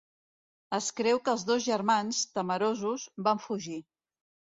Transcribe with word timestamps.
Es 0.77 0.85
creu 0.99 1.19
que 1.27 1.29
els 1.33 1.43
dos 1.49 1.61
germans, 1.65 2.21
temerosos, 2.39 3.05
van 3.29 3.43
fugir. 3.45 3.79